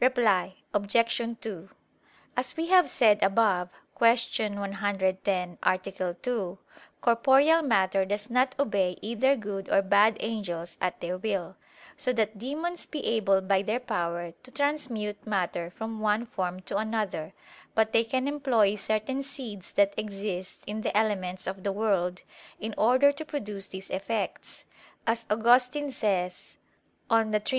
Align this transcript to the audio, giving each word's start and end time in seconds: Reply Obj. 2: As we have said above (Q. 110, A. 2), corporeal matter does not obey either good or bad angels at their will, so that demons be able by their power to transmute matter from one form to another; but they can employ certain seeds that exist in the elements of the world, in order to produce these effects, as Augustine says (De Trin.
Reply 0.00 0.56
Obj. 0.74 1.38
2: 1.40 1.70
As 2.36 2.56
we 2.56 2.66
have 2.66 2.90
said 2.90 3.22
above 3.22 3.68
(Q. 3.96 4.16
110, 4.56 5.56
A. 5.62 5.78
2), 5.78 6.58
corporeal 7.00 7.62
matter 7.62 8.04
does 8.04 8.28
not 8.28 8.56
obey 8.58 8.98
either 9.00 9.36
good 9.36 9.68
or 9.70 9.80
bad 9.80 10.16
angels 10.18 10.78
at 10.80 10.98
their 11.00 11.16
will, 11.16 11.54
so 11.96 12.12
that 12.12 12.38
demons 12.38 12.88
be 12.88 13.06
able 13.06 13.40
by 13.40 13.62
their 13.62 13.78
power 13.78 14.32
to 14.42 14.50
transmute 14.50 15.24
matter 15.24 15.70
from 15.70 16.00
one 16.00 16.26
form 16.26 16.58
to 16.62 16.76
another; 16.76 17.32
but 17.76 17.92
they 17.92 18.02
can 18.02 18.26
employ 18.26 18.74
certain 18.74 19.22
seeds 19.22 19.70
that 19.74 19.94
exist 19.96 20.64
in 20.66 20.80
the 20.80 20.96
elements 20.96 21.46
of 21.46 21.62
the 21.62 21.70
world, 21.70 22.22
in 22.58 22.74
order 22.76 23.12
to 23.12 23.24
produce 23.24 23.68
these 23.68 23.90
effects, 23.90 24.64
as 25.06 25.24
Augustine 25.30 25.92
says 25.92 26.56
(De 27.08 27.38
Trin. 27.38 27.56